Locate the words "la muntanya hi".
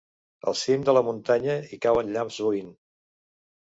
0.95-1.81